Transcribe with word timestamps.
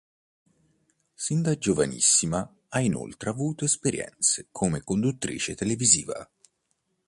Sin 1.23 1.43
da 1.43 1.55
giovanissima 1.59 2.51
ha 2.69 2.79
inoltre 2.79 3.29
avuto 3.29 3.65
esperienze 3.65 4.47
come 4.49 4.81
conduttrice 4.81 5.53
televisiva. 5.53 6.27